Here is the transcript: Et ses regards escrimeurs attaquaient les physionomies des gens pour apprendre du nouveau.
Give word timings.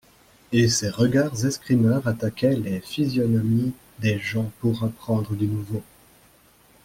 Et 0.51 0.67
ses 0.67 0.89
regards 0.89 1.45
escrimeurs 1.45 2.07
attaquaient 2.07 2.55
les 2.55 2.79
physionomies 2.79 3.71
des 3.99 4.17
gens 4.17 4.49
pour 4.59 4.83
apprendre 4.83 5.35
du 5.35 5.45
nouveau. 5.45 5.83